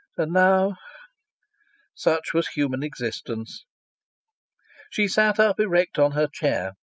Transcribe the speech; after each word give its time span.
And 0.17 0.33
now... 0.33 0.77
Such 1.93 2.33
was 2.33 2.47
human 2.47 2.81
existence! 2.81 3.65
She 4.89 5.07
sat 5.07 5.39
up 5.39 5.59
erect 5.59 5.99
on 5.99 6.13
her 6.13 6.25
chair. 6.27 6.73